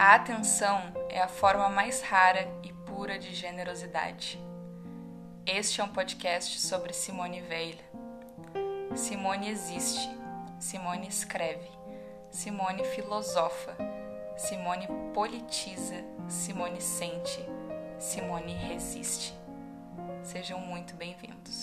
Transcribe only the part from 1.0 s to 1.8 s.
é a forma